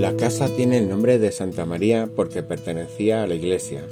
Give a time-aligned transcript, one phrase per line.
[0.00, 3.82] La casa tiene el nombre de Santa María porque pertenecía a la iglesia.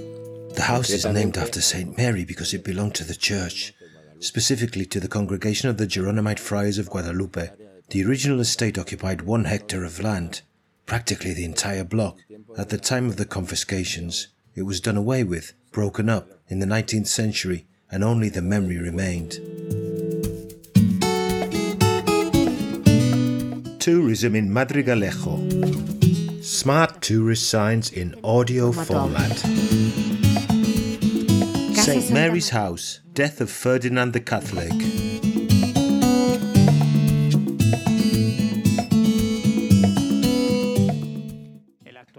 [0.55, 1.99] The house is named after St.
[1.99, 3.75] Mary because it belonged to the church,
[4.19, 7.51] specifically to the congregation of the Geronimite Friars of Guadalupe.
[7.91, 10.41] The original estate occupied one hectare of land,
[10.87, 12.17] practically the entire block.
[12.57, 16.67] At the time of the confiscations, it was done away with, broken up, in the
[16.67, 19.41] 19th century, and only the memory remained.
[23.89, 26.45] Tourism in Madrigalejo.
[26.45, 29.35] Smart tourist signs in audio format.
[31.75, 32.11] St.
[32.11, 34.75] Mary's House, Death of Ferdinand the Catholic.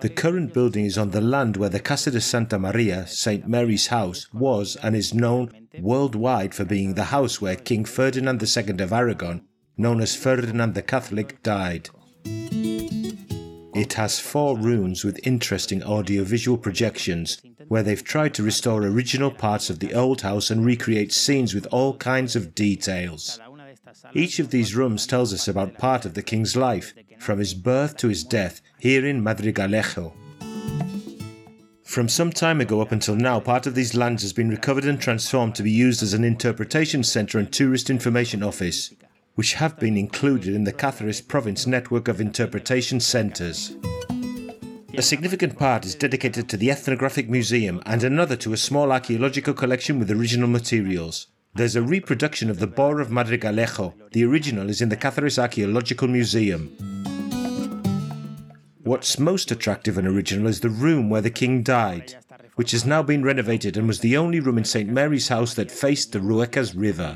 [0.02, 3.48] The current building is on the land where the Casa de Santa Maria, St.
[3.48, 8.82] Mary's House, was and is known worldwide for being the house where King Ferdinand II
[8.82, 9.44] of Aragon,
[9.80, 11.90] known as Ferdinand the Catholic, died.
[13.74, 19.70] It has four rooms with interesting audiovisual projections where they've tried to restore original parts
[19.70, 23.40] of the old house and recreate scenes with all kinds of details.
[24.14, 27.96] Each of these rooms tells us about part of the king's life, from his birth
[27.98, 30.12] to his death, here in Madrigalejo.
[31.86, 35.00] From some time ago up until now, part of these lands has been recovered and
[35.00, 38.94] transformed to be used as an interpretation centre and tourist information office,
[39.40, 43.74] which have been included in the Cáceres province network of interpretation centres.
[44.96, 49.54] A significant part is dedicated to the Ethnographic Museum and another to a small archaeological
[49.54, 51.28] collection with original materials.
[51.56, 53.94] There's a reproduction of the Boar of Madrigalejo.
[54.12, 56.76] The original is in the Cáceres Archaeological Museum.
[58.84, 62.16] What's most attractive and original is the room where the king died,
[62.56, 64.90] which has now been renovated and was the only room in St.
[64.90, 67.16] Mary's house that faced the Ruecas River.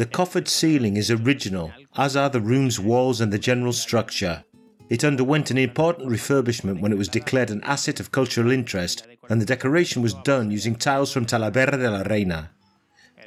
[0.00, 4.44] The coffered ceiling is original, as are the room's walls and the general structure.
[4.88, 9.42] It underwent an important refurbishment when it was declared an asset of cultural interest, and
[9.42, 12.50] the decoration was done using tiles from Talavera de la Reina.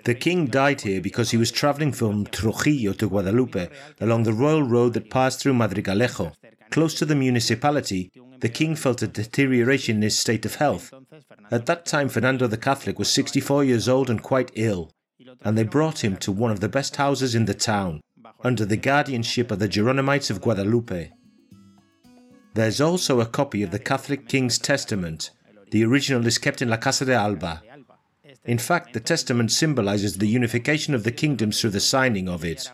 [0.05, 3.69] The king died here because he was travelling from Trujillo to Guadalupe
[4.01, 6.33] along the royal road that passed through Madrigalejo.
[6.71, 10.91] Close to the municipality, the king felt a deterioration in his state of health.
[11.51, 14.91] At that time, Fernando the Catholic was 64 years old and quite ill,
[15.43, 18.01] and they brought him to one of the best houses in the town,
[18.43, 21.11] under the guardianship of the Geronimites of Guadalupe.
[22.53, 25.31] There's also a copy of the Catholic King's Testament.
[25.71, 27.63] The original is kept in La Casa de Alba.
[28.45, 32.69] In fact, the testament symbolizes the unification of the kingdoms through the signing of it.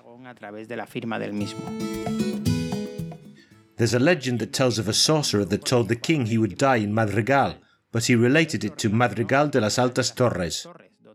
[3.77, 6.77] There's a legend that tells of a sorcerer that told the king he would die
[6.77, 7.55] in Madrigal,
[7.91, 10.67] but he related it to Madrigal de las Altas Torres,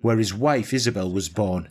[0.04, 1.70] where his wife Isabel was born.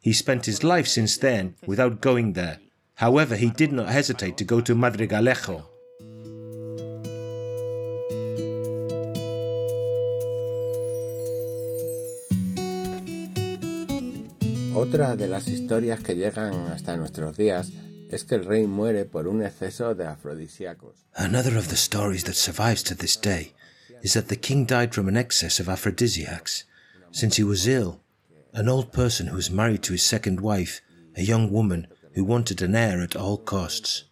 [0.00, 2.60] He spent his life since then without going there.
[2.94, 5.64] However, he did not hesitate to go to Madrigalejo.
[14.76, 17.72] Otra de las historias que llegan hasta nuestros días
[18.12, 20.94] es que el rey muere por un exceso de afrodisíacos.
[21.16, 23.54] Another of the stories that survives to this day
[24.04, 26.64] is that the king died from an excess of aphrodisiacs.
[27.12, 28.00] Since he was ill,
[28.54, 30.80] an old person who was married to his second wife,
[31.14, 34.04] a young woman who wanted an heir at all costs.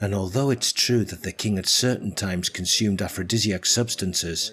[0.00, 4.52] And although it's true that the king at certain times consumed aphrodisiac substances,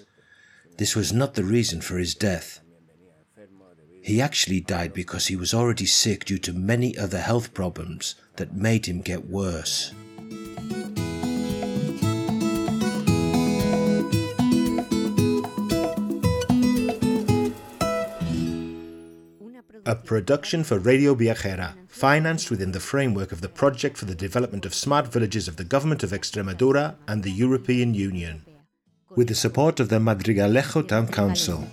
[0.76, 2.60] this was not the reason for his death.
[4.02, 8.54] He actually died because he was already sick due to many other health problems that
[8.54, 9.92] made him get worse.
[19.88, 24.66] A production for Radio Viajera, financed within the framework of the Project for the Development
[24.66, 28.44] of Smart Villages of the Government of Extremadura and the European Union,
[29.16, 31.66] with the support of the Madrigalejo Town Council.